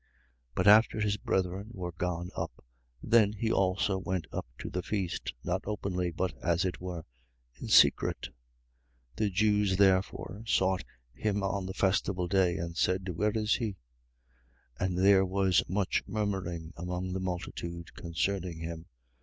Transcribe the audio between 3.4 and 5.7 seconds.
also went up to the feast, not